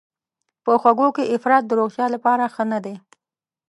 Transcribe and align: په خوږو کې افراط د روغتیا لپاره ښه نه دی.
په 0.63 0.71
خوږو 0.81 1.07
کې 1.15 1.23
افراط 1.35 1.63
د 1.67 1.71
روغتیا 1.79 2.05
لپاره 2.15 2.43
ښه 2.53 2.63
نه 2.71 2.79
دی. 2.85 2.95